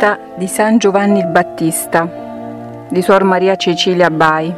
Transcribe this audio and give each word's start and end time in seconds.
vita 0.00 0.18
di 0.34 0.46
San 0.46 0.78
Giovanni 0.78 1.18
il 1.18 1.26
Battista 1.26 2.08
di 2.88 3.02
Suor 3.02 3.22
Maria 3.22 3.54
Cecilia 3.56 4.10
Bai. 4.10 4.50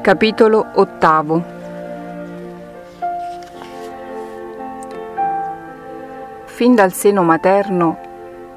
Capitolo 0.00 0.64
ottavo. 0.74 1.42
Fin 6.44 6.76
dal 6.76 6.92
seno 6.92 7.24
materno 7.24 7.98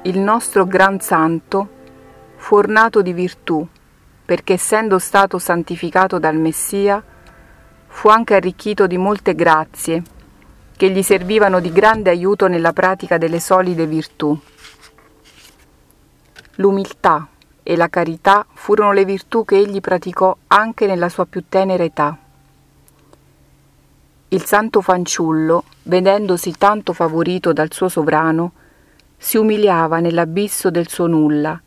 il 0.02 0.20
nostro 0.20 0.64
gran 0.64 1.00
santo 1.00 1.68
fu 2.36 2.54
ornato 2.54 3.02
di 3.02 3.12
virtù, 3.12 3.66
perché 4.24 4.52
essendo 4.52 5.00
stato 5.00 5.40
santificato 5.40 6.20
dal 6.20 6.36
Messia, 6.36 7.02
fu 7.88 8.06
anche 8.06 8.36
arricchito 8.36 8.86
di 8.86 8.96
molte 8.96 9.34
grazie 9.34 10.02
che 10.76 10.88
gli 10.88 11.02
servivano 11.02 11.58
di 11.58 11.72
grande 11.72 12.10
aiuto 12.10 12.46
nella 12.46 12.72
pratica 12.72 13.18
delle 13.18 13.40
solide 13.40 13.86
virtù. 13.86 14.38
L'umiltà 16.56 17.28
e 17.62 17.76
la 17.76 17.88
carità 17.88 18.44
furono 18.52 18.92
le 18.92 19.04
virtù 19.06 19.44
che 19.44 19.56
egli 19.56 19.80
praticò 19.80 20.36
anche 20.48 20.86
nella 20.86 21.08
sua 21.08 21.24
più 21.24 21.44
tenera 21.48 21.82
età. 21.82 22.16
Il 24.28 24.44
santo 24.44 24.80
fanciullo, 24.80 25.64
vedendosi 25.84 26.52
tanto 26.52 26.92
favorito 26.92 27.52
dal 27.52 27.72
suo 27.72 27.88
sovrano, 27.88 28.52
si 29.16 29.36
umiliava 29.36 30.00
nell'abisso 30.00 30.70
del 30.70 30.88
suo 30.88 31.06
nulla 31.06 31.58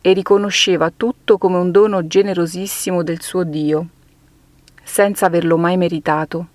e 0.00 0.12
riconosceva 0.12 0.92
tutto 0.94 1.38
come 1.38 1.56
un 1.56 1.70
dono 1.70 2.06
generosissimo 2.06 3.02
del 3.02 3.20
suo 3.20 3.42
Dio, 3.42 3.88
senza 4.82 5.26
averlo 5.26 5.58
mai 5.58 5.76
meritato. 5.76 6.46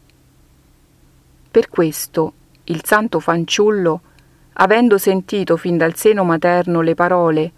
Per 1.51 1.69
questo 1.69 2.33
il 2.65 2.83
santo 2.83 3.19
fanciullo, 3.19 4.01
avendo 4.53 4.97
sentito 4.97 5.57
fin 5.57 5.77
dal 5.77 5.95
seno 5.95 6.23
materno 6.23 6.81
le 6.81 6.95
parole 6.95 7.51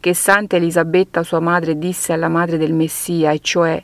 che 0.00 0.14
Santa 0.14 0.56
Elisabetta 0.56 1.22
sua 1.22 1.40
madre 1.40 1.78
disse 1.78 2.12
alla 2.12 2.28
madre 2.28 2.56
del 2.56 2.72
Messia, 2.72 3.32
e 3.32 3.40
cioè 3.40 3.82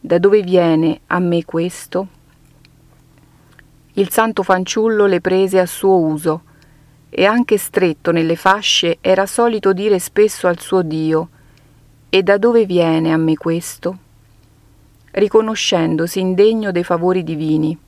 Da 0.00 0.18
dove 0.18 0.42
viene 0.42 1.00
a 1.06 1.18
me 1.18 1.44
questo? 1.44 2.08
Il 3.94 4.10
santo 4.10 4.42
fanciullo 4.42 5.06
le 5.06 5.20
prese 5.20 5.58
a 5.58 5.66
suo 5.66 5.98
uso 5.98 6.42
e 7.08 7.24
anche 7.24 7.56
stretto 7.56 8.10
nelle 8.12 8.36
fasce 8.36 8.98
era 9.00 9.26
solito 9.26 9.72
dire 9.72 9.98
spesso 9.98 10.46
al 10.48 10.60
suo 10.60 10.82
Dio 10.82 11.28
E 12.10 12.22
da 12.22 12.36
dove 12.36 12.66
viene 12.66 13.12
a 13.12 13.16
me 13.16 13.36
questo? 13.36 13.98
riconoscendosi 15.16 16.20
indegno 16.20 16.72
dei 16.72 16.84
favori 16.84 17.24
divini. 17.24 17.85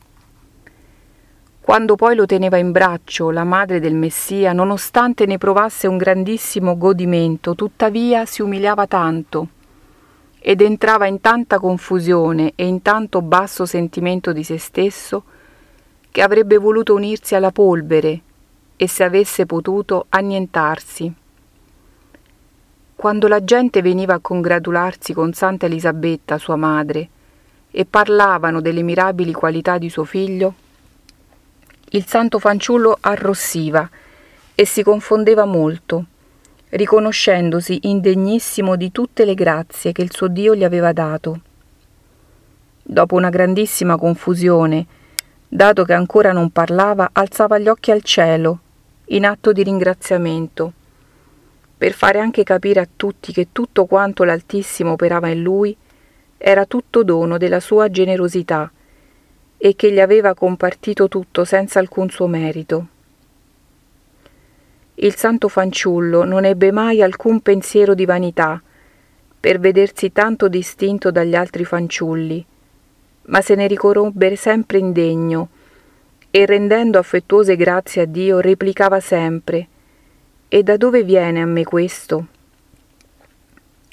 Quando 1.69 1.97
poi 1.97 2.15
lo 2.15 2.25
teneva 2.25 2.57
in 2.57 2.73
braccio 2.73 3.31
la 3.31 3.45
madre 3.45 3.79
del 3.79 3.95
Messia, 3.95 4.55
nonostante 4.55 5.27
ne 5.27 5.37
provasse 5.37 5.87
un 5.87 5.99
grandissimo 5.99 6.79
godimento, 6.79 7.55
tuttavia 7.55 8.25
si 8.25 8.41
umiliava 8.41 8.87
tanto 8.87 9.49
ed 10.39 10.63
entrava 10.63 11.05
in 11.07 11.21
tanta 11.21 11.59
confusione 11.59 12.53
e 12.55 12.67
in 12.67 12.81
tanto 12.81 13.21
basso 13.21 13.67
sentimento 13.67 14.33
di 14.33 14.45
se 14.45 14.57
stesso 14.57 15.25
che 16.11 16.23
avrebbe 16.23 16.57
voluto 16.57 16.95
unirsi 16.95 17.35
alla 17.35 17.53
polvere 17.53 18.21
e 18.75 18.89
se 18.89 19.05
avesse 19.05 19.45
potuto 19.45 20.07
annientarsi. 20.09 21.13
Quando 22.97 23.29
la 23.29 23.45
gente 23.45 23.83
veniva 23.83 24.15
a 24.15 24.21
congratularsi 24.21 25.13
con 25.13 25.35
Santa 25.35 25.67
Elisabetta, 25.67 26.39
sua 26.39 26.57
madre, 26.57 27.11
e 27.71 27.85
parlavano 27.85 28.63
delle 28.63 28.81
mirabili 28.81 29.35
qualità 29.35 29.77
di 29.77 29.91
suo 29.91 30.05
figlio, 30.05 30.55
il 31.93 32.05
santo 32.07 32.39
fanciullo 32.39 32.99
arrossiva 33.01 33.89
e 34.55 34.67
si 34.67 34.83
confondeva 34.83 35.47
molto, 35.47 36.05
riconoscendosi 36.71 37.79
indegnissimo 37.83 38.77
di 38.77 38.93
tutte 38.93 39.25
le 39.25 39.35
grazie 39.35 39.93
che 39.93 40.03
il 40.03 40.13
suo 40.13 40.29
Dio 40.29 40.55
gli 40.55 40.65
aveva 40.65 40.93
dato. 40.93 41.41
Dopo 42.83 43.15
una 43.15 43.31
grandissima 43.31 43.97
confusione, 43.97 44.87
dato 45.49 45.85
che 45.85 45.95
ancora 45.95 46.33
non 46.33 46.51
parlava, 46.51 47.11
alzava 47.13 47.59
gli 47.59 47.69
occhi 47.69 47.91
al 47.91 48.03
cielo, 48.03 48.59
in 49.07 49.25
atto 49.25 49.53
di 49.53 49.63
ringraziamento, 49.63 50.73
per 51.79 51.93
fare 51.93 52.19
anche 52.19 52.43
capire 52.43 52.81
a 52.81 52.89
tutti 52.95 53.33
che 53.33 53.49
tutto 53.53 53.87
quanto 53.87 54.25
l'Altissimo 54.25 54.93
operava 54.93 55.29
in 55.29 55.43
lui 55.43 55.75
era 56.37 56.67
tutto 56.67 57.03
dono 57.03 57.39
della 57.39 57.61
sua 57.61 57.89
generosità 57.89 58.71
e 59.59 59.77
che 59.77 59.93
gli 59.93 60.01
aveva 60.01 60.35
compartito 60.35 61.09
tutto 61.09 61.45
senza 61.45 61.81
alcun 61.81 62.09
suo 62.09 62.29
merito. 62.29 62.87
Il 64.95 65.15
santo 65.17 65.49
fanciullo 65.49 66.25
non 66.25 66.45
ebbe 66.45 66.73
mai 66.73 67.03
alcun 67.03 67.41
pensiero 67.41 67.95
di 67.95 68.05
vanità 68.05 68.61
per 69.41 69.61
vedersi 69.61 70.13
tanto 70.13 70.49
distinto 70.49 71.11
dagli 71.11 71.35
altri 71.35 71.65
fanciulli, 71.65 72.45
ma 73.27 73.41
se 73.41 73.55
ne 73.55 73.67
riconobbe 73.67 74.35
sempre 74.37 74.79
indegno 74.79 75.49
e 76.31 76.47
rendendo 76.47 76.99
affettuose 76.99 77.57
grazie 77.57 78.03
a 78.03 78.05
Dio 78.07 78.41
replicava 78.41 79.01
sempre 79.01 79.67
E 80.49 80.63
da 80.63 80.77
dove 80.77 81.03
viene 81.03 81.43
a 81.43 81.47
me 81.47 81.65
questo? 81.65 82.27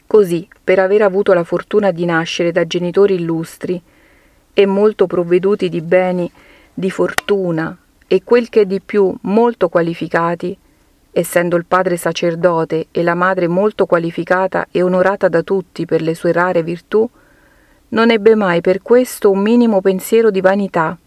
Così, 0.08 0.48
per 0.64 0.80
aver 0.80 1.02
avuto 1.02 1.34
la 1.34 1.44
fortuna 1.44 1.92
di 1.92 2.06
nascere 2.06 2.52
da 2.52 2.66
genitori 2.66 3.16
illustri, 3.16 3.82
e 4.58 4.66
molto 4.66 5.06
provveduti 5.06 5.68
di 5.68 5.82
beni, 5.82 6.32
di 6.74 6.90
fortuna 6.90 7.78
e 8.08 8.24
quel 8.24 8.48
che 8.48 8.62
è 8.62 8.66
di 8.66 8.80
più 8.80 9.14
molto 9.24 9.68
qualificati, 9.68 10.58
essendo 11.12 11.58
il 11.58 11.66
padre 11.66 11.98
sacerdote 11.98 12.88
e 12.92 13.04
la 13.04 13.16
madre 13.16 13.48
molto 13.48 13.86
qualificata 13.86 14.68
e 14.72 14.82
onorata 14.82 15.28
da 15.28 15.44
tutti 15.44 15.86
per 15.86 16.02
le 16.02 16.16
sue 16.16 16.32
rare 16.32 16.64
virtù, 16.64 17.08
non 17.90 18.12
ebbe 18.12 18.36
mai 18.36 18.62
per 18.62 18.82
questo 18.82 19.30
un 19.30 19.40
minimo 19.40 19.82
pensiero 19.82 20.32
di 20.32 20.40
vanità, 20.40 20.98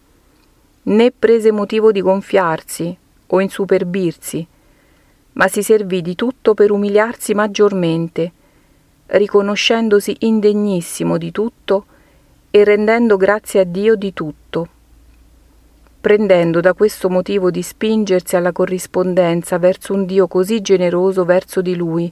né 0.83 1.11
prese 1.11 1.51
motivo 1.51 1.91
di 1.91 2.01
gonfiarsi 2.01 2.95
o 3.25 3.41
insuperbirsi, 3.41 4.45
ma 5.33 5.47
si 5.47 5.63
servì 5.63 6.03
di 6.03 6.13
tutto 6.13 6.53
per 6.53 6.69
umiliarsi 6.69 7.33
maggiormente, 7.33 8.31
riconoscendosi 9.07 10.17
indegnissimo 10.19 11.17
di 11.17 11.31
tutto 11.31 11.85
e 12.51 12.63
rendendo 12.63 13.15
grazie 13.15 13.59
a 13.59 13.63
Dio 13.63 13.95
di 13.95 14.11
tutto, 14.11 14.67
prendendo 16.01 16.59
da 16.61 16.73
questo 16.73 17.09
motivo 17.09 17.51
di 17.51 17.61
spingersi 17.61 18.35
alla 18.35 18.51
corrispondenza 18.51 19.59
verso 19.59 19.93
un 19.93 20.05
Dio 20.05 20.27
così 20.27 20.61
generoso 20.61 21.25
verso 21.25 21.61
di 21.61 21.75
lui, 21.75 22.11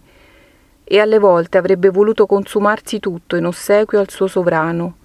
e 0.84 1.00
alle 1.00 1.20
volte 1.20 1.58
avrebbe 1.58 1.90
voluto 1.90 2.26
consumarsi 2.26 3.00
tutto 3.00 3.36
in 3.36 3.46
ossequio 3.46 4.00
al 4.00 4.10
suo 4.10 4.28
sovrano. 4.28 4.96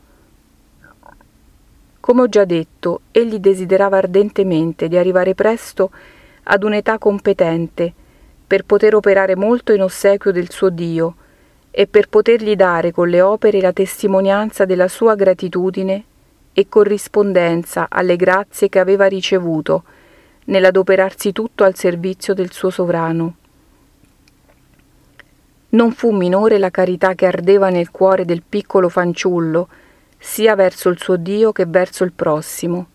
Come 1.98 2.20
ho 2.20 2.28
già 2.28 2.44
detto, 2.44 3.00
egli 3.10 3.38
desiderava 3.38 3.96
ardentemente 3.96 4.88
di 4.88 4.96
arrivare 4.96 5.34
presto 5.34 5.90
ad 6.44 6.62
un'età 6.62 6.98
competente, 6.98 7.92
per 8.46 8.64
poter 8.64 8.94
operare 8.94 9.34
molto 9.34 9.72
in 9.72 9.82
ossequio 9.82 10.30
del 10.30 10.50
suo 10.50 10.68
Dio, 10.68 11.14
e 11.74 11.86
per 11.86 12.10
potergli 12.10 12.54
dare 12.54 12.92
con 12.92 13.08
le 13.08 13.22
opere 13.22 13.58
la 13.58 13.72
testimonianza 13.72 14.66
della 14.66 14.88
sua 14.88 15.14
gratitudine 15.14 16.04
e 16.52 16.68
corrispondenza 16.68 17.86
alle 17.88 18.16
grazie 18.16 18.68
che 18.68 18.78
aveva 18.78 19.06
ricevuto 19.06 19.84
nell'adoperarsi 20.44 21.32
tutto 21.32 21.64
al 21.64 21.74
servizio 21.74 22.34
del 22.34 22.52
suo 22.52 22.68
sovrano. 22.68 23.36
Non 25.70 25.92
fu 25.92 26.10
minore 26.10 26.58
la 26.58 26.70
carità 26.70 27.14
che 27.14 27.24
ardeva 27.24 27.70
nel 27.70 27.90
cuore 27.90 28.26
del 28.26 28.42
piccolo 28.46 28.90
fanciullo, 28.90 29.68
sia 30.18 30.54
verso 30.54 30.90
il 30.90 30.98
suo 30.98 31.16
Dio 31.16 31.52
che 31.52 31.64
verso 31.64 32.04
il 32.04 32.12
prossimo. 32.12 32.86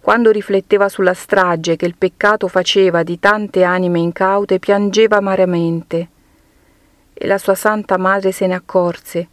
Quando 0.00 0.30
rifletteva 0.30 0.88
sulla 0.88 1.12
strage 1.12 1.76
che 1.76 1.84
il 1.84 1.96
peccato 1.98 2.48
faceva 2.48 3.02
di 3.02 3.20
tante 3.20 3.62
anime 3.62 3.98
incaute, 3.98 4.58
piangeva 4.58 5.18
amaramente 5.18 6.08
e 7.14 7.26
la 7.26 7.38
sua 7.38 7.54
santa 7.54 7.98
madre 7.98 8.32
se 8.32 8.46
ne 8.46 8.54
accorse, 8.54 9.28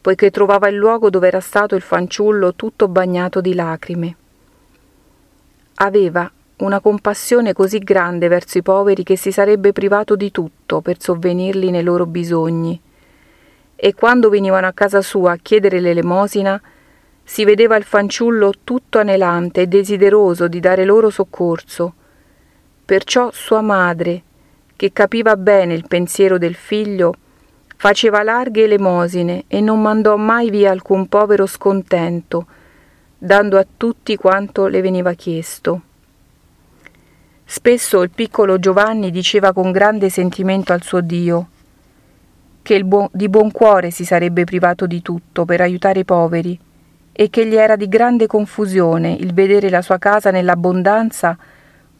poiché 0.00 0.30
trovava 0.30 0.68
il 0.68 0.76
luogo 0.76 1.10
dove 1.10 1.28
era 1.28 1.40
stato 1.40 1.74
il 1.74 1.82
fanciullo 1.82 2.54
tutto 2.54 2.88
bagnato 2.88 3.40
di 3.40 3.54
lacrime. 3.54 4.16
Aveva 5.76 6.30
una 6.56 6.80
compassione 6.80 7.52
così 7.52 7.78
grande 7.78 8.28
verso 8.28 8.58
i 8.58 8.62
poveri 8.62 9.02
che 9.02 9.16
si 9.16 9.32
sarebbe 9.32 9.72
privato 9.72 10.14
di 10.14 10.30
tutto 10.30 10.80
per 10.80 11.00
sovvenirli 11.00 11.70
nei 11.70 11.82
loro 11.82 12.06
bisogni. 12.06 12.80
E 13.74 13.94
quando 13.94 14.28
venivano 14.28 14.66
a 14.66 14.72
casa 14.72 15.02
sua 15.02 15.32
a 15.32 15.38
chiedere 15.42 15.80
l'elemosina, 15.80 16.60
si 17.24 17.44
vedeva 17.44 17.76
il 17.76 17.84
fanciullo 17.84 18.52
tutto 18.62 18.98
anelante 18.98 19.62
e 19.62 19.66
desideroso 19.66 20.48
di 20.48 20.60
dare 20.60 20.84
loro 20.84 21.10
soccorso. 21.10 21.94
Perciò 22.84 23.30
sua 23.32 23.60
madre, 23.60 24.22
che 24.82 24.92
capiva 24.92 25.36
bene 25.36 25.74
il 25.74 25.84
pensiero 25.86 26.38
del 26.38 26.56
figlio, 26.56 27.14
faceva 27.76 28.24
larghe 28.24 28.64
elemosine 28.64 29.44
e 29.46 29.60
non 29.60 29.80
mandò 29.80 30.16
mai 30.16 30.50
via 30.50 30.72
alcun 30.72 31.06
povero 31.06 31.46
scontento, 31.46 32.46
dando 33.16 33.58
a 33.58 33.66
tutti 33.76 34.16
quanto 34.16 34.66
le 34.66 34.80
veniva 34.80 35.12
chiesto. 35.12 35.82
Spesso 37.44 38.02
il 38.02 38.10
piccolo 38.10 38.58
Giovanni 38.58 39.12
diceva 39.12 39.52
con 39.52 39.70
grande 39.70 40.08
sentimento 40.08 40.72
al 40.72 40.82
suo 40.82 41.00
Dio 41.00 41.46
che 42.62 42.82
buon, 42.82 43.06
di 43.12 43.28
buon 43.28 43.52
cuore 43.52 43.92
si 43.92 44.04
sarebbe 44.04 44.42
privato 44.42 44.86
di 44.86 45.00
tutto 45.00 45.44
per 45.44 45.60
aiutare 45.60 46.00
i 46.00 46.04
poveri 46.04 46.58
e 47.12 47.30
che 47.30 47.46
gli 47.46 47.54
era 47.54 47.76
di 47.76 47.86
grande 47.86 48.26
confusione 48.26 49.12
il 49.12 49.32
vedere 49.32 49.70
la 49.70 49.80
sua 49.80 49.98
casa 49.98 50.32
nell'abbondanza 50.32 51.38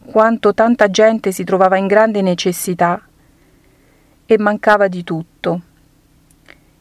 quanto 0.04 0.52
tanta 0.52 0.90
gente 0.90 1.32
si 1.32 1.44
trovava 1.44 1.76
in 1.76 1.86
grande 1.86 2.22
necessità 2.22 3.00
e 4.26 4.38
mancava 4.38 4.88
di 4.88 5.04
tutto. 5.04 5.60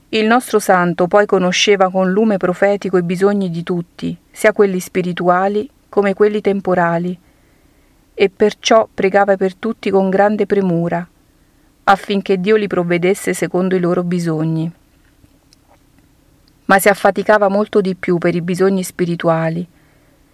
Il 0.09 0.25
nostro 0.25 0.59
santo 0.59 1.07
poi 1.07 1.25
conosceva 1.25 1.89
con 1.89 2.11
lume 2.11 2.37
profetico 2.37 2.97
i 2.97 3.03
bisogni 3.03 3.49
di 3.49 3.63
tutti, 3.63 4.17
sia 4.29 4.51
quelli 4.51 4.79
spirituali 4.79 5.69
come 5.87 6.13
quelli 6.13 6.41
temporali, 6.41 7.17
e 8.13 8.29
perciò 8.29 8.87
pregava 8.93 9.37
per 9.37 9.55
tutti 9.55 9.89
con 9.89 10.09
grande 10.09 10.45
premura, 10.45 11.07
affinché 11.83 12.39
Dio 12.39 12.55
li 12.55 12.67
provvedesse 12.67 13.33
secondo 13.33 13.75
i 13.75 13.79
loro 13.79 14.03
bisogni. 14.03 14.71
Ma 16.65 16.79
si 16.79 16.89
affaticava 16.89 17.47
molto 17.49 17.81
di 17.81 17.95
più 17.95 18.17
per 18.17 18.35
i 18.35 18.41
bisogni 18.41 18.83
spirituali, 18.83 19.65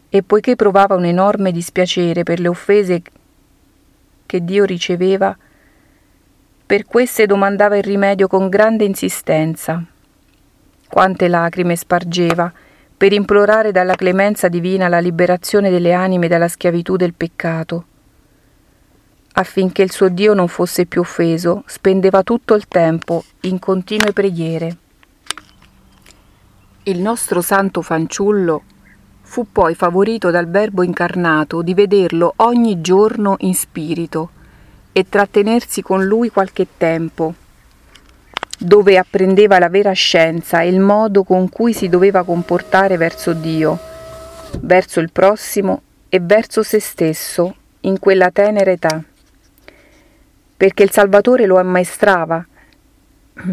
e 0.10 0.24
poiché 0.24 0.56
provava 0.56 0.96
un 0.96 1.06
enorme 1.06 1.52
dispiacere 1.52 2.24
per 2.24 2.40
le 2.40 2.48
offese 2.48 3.02
che 4.26 4.44
Dio 4.44 4.66
riceveva, 4.66 5.36
per 6.66 6.86
queste 6.86 7.26
domandava 7.26 7.78
il 7.78 7.84
rimedio 7.84 8.28
con 8.28 8.50
grande 8.50 8.84
insistenza. 8.84 9.82
Quante 10.88 11.28
lacrime 11.28 11.76
spargeva, 11.76 12.52
per 12.98 13.14
implorare 13.14 13.72
dalla 13.72 13.96
clemenza 13.96 14.48
divina 14.48 14.88
la 14.88 15.00
liberazione 15.00 15.70
delle 15.70 15.94
anime 15.94 16.28
dalla 16.28 16.48
schiavitù 16.48 16.96
del 16.96 17.14
peccato. 17.14 17.86
Affinché 19.34 19.84
il 19.84 19.92
suo 19.92 20.10
Dio 20.10 20.34
non 20.34 20.48
fosse 20.48 20.88
più 20.88 21.02
offeso, 21.02 21.64
spendeva 21.68 22.24
tutto 22.24 22.56
il 22.56 22.68
tempo 22.68 23.24
in 23.42 23.60
continue 23.60 24.14
preghiere. 24.14 24.78
Il 26.84 27.00
nostro 27.00 27.42
santo 27.42 27.82
fanciullo 27.82 28.64
fu 29.28 29.52
poi 29.52 29.76
favorito 29.76 30.32
dal 30.32 30.48
Verbo 30.48 30.84
incarnato 30.84 31.62
di 31.62 31.74
vederlo 31.74 32.34
ogni 32.38 32.80
giorno 32.80 33.36
in 33.40 33.54
spirito 33.54 34.30
e 34.94 35.10
trattenersi 35.10 35.82
con 35.82 36.06
lui 36.06 36.32
qualche 36.32 36.66
tempo 36.78 37.34
dove 38.58 38.98
apprendeva 38.98 39.60
la 39.60 39.68
vera 39.68 39.92
scienza 39.92 40.62
e 40.62 40.70
il 40.70 40.80
modo 40.80 41.24
con 41.24 41.50
cui 41.50 41.74
si 41.74 41.90
doveva 41.90 42.24
comportare 42.24 42.96
verso 42.96 43.34
Dio, 43.34 43.78
verso 44.62 45.02
il 45.02 45.12
prossimo 45.12 45.82
e 46.08 46.20
verso 46.22 46.64
se 46.64 46.80
stesso 46.80 47.56
in 47.82 48.00
quella 48.00 48.32
tenera 48.32 48.72
età. 48.72 49.04
Perché 50.56 50.84
il 50.84 50.92
Salvatore 50.92 51.46
lo 51.46 51.58
ammaestrava 51.58 52.44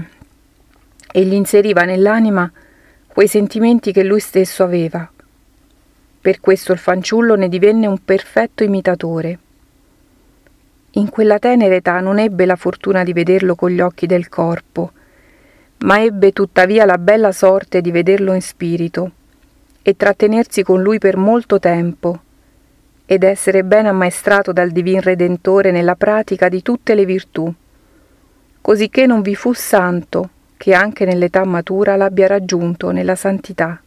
e 1.12 1.24
gli 1.24 1.34
inseriva 1.34 1.82
nell'anima 1.82 2.50
quei 3.08 3.28
sentimenti 3.28 3.92
che 3.92 4.04
lui 4.04 4.20
stesso 4.20 4.62
aveva. 4.62 5.06
Per 6.24 6.40
questo 6.40 6.72
il 6.72 6.78
fanciullo 6.78 7.34
ne 7.34 7.50
divenne 7.50 7.86
un 7.86 8.02
perfetto 8.02 8.64
imitatore. 8.64 9.38
In 10.92 11.10
quella 11.10 11.38
tenera 11.38 11.74
età 11.74 12.00
non 12.00 12.18
ebbe 12.18 12.46
la 12.46 12.56
fortuna 12.56 13.04
di 13.04 13.12
vederlo 13.12 13.54
con 13.54 13.68
gli 13.68 13.82
occhi 13.82 14.06
del 14.06 14.30
corpo, 14.30 14.92
ma 15.80 16.02
ebbe 16.02 16.32
tuttavia 16.32 16.86
la 16.86 16.96
bella 16.96 17.30
sorte 17.30 17.82
di 17.82 17.90
vederlo 17.90 18.32
in 18.32 18.40
spirito 18.40 19.10
e 19.82 19.96
trattenersi 19.98 20.62
con 20.62 20.80
lui 20.80 20.96
per 20.96 21.18
molto 21.18 21.58
tempo 21.58 22.18
ed 23.04 23.22
essere 23.22 23.62
ben 23.62 23.84
ammaestrato 23.84 24.50
dal 24.50 24.70
Divin 24.70 25.02
Redentore 25.02 25.72
nella 25.72 25.94
pratica 25.94 26.48
di 26.48 26.62
tutte 26.62 26.94
le 26.94 27.04
virtù, 27.04 27.52
cosicché 28.62 29.04
non 29.04 29.20
vi 29.20 29.34
fu 29.34 29.52
santo 29.52 30.30
che 30.56 30.72
anche 30.72 31.04
nell'età 31.04 31.44
matura 31.44 31.96
l'abbia 31.96 32.28
raggiunto 32.28 32.92
nella 32.92 33.14
santità. 33.14 33.78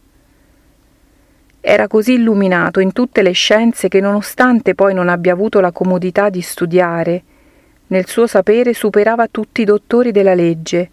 Era 1.70 1.86
così 1.86 2.14
illuminato 2.14 2.80
in 2.80 2.94
tutte 2.94 3.20
le 3.20 3.32
scienze 3.32 3.88
che 3.88 4.00
nonostante 4.00 4.74
poi 4.74 4.94
non 4.94 5.10
abbia 5.10 5.34
avuto 5.34 5.60
la 5.60 5.70
comodità 5.70 6.30
di 6.30 6.40
studiare, 6.40 7.22
nel 7.88 8.06
suo 8.06 8.26
sapere 8.26 8.72
superava 8.72 9.28
tutti 9.28 9.60
i 9.60 9.64
dottori 9.66 10.10
della 10.10 10.32
legge, 10.32 10.90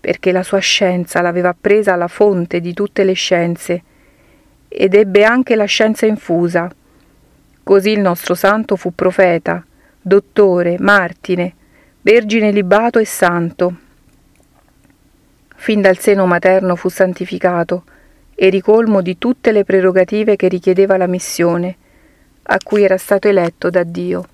perché 0.00 0.32
la 0.32 0.42
sua 0.42 0.58
scienza 0.58 1.20
l'aveva 1.20 1.50
appresa 1.50 1.92
alla 1.92 2.08
fonte 2.08 2.58
di 2.58 2.72
tutte 2.72 3.04
le 3.04 3.12
scienze, 3.12 3.82
ed 4.66 4.94
ebbe 4.94 5.22
anche 5.22 5.54
la 5.54 5.66
scienza 5.66 6.04
infusa. 6.04 6.68
Così 7.62 7.90
il 7.90 8.00
nostro 8.00 8.34
santo 8.34 8.74
fu 8.74 8.96
profeta, 8.96 9.64
dottore, 10.00 10.78
martire, 10.80 11.54
vergine 12.00 12.50
libato 12.50 12.98
e 12.98 13.04
santo. 13.04 13.76
Fin 15.54 15.80
dal 15.80 15.98
seno 15.98 16.26
materno 16.26 16.74
fu 16.74 16.88
santificato, 16.88 17.84
e 18.34 18.48
ricolmo 18.48 19.02
di 19.02 19.18
tutte 19.18 19.52
le 19.52 19.64
prerogative 19.64 20.36
che 20.36 20.48
richiedeva 20.48 20.96
la 20.96 21.06
missione, 21.06 21.76
a 22.42 22.58
cui 22.62 22.82
era 22.82 22.96
stato 22.96 23.28
eletto 23.28 23.70
da 23.70 23.82
Dio. 23.82 24.26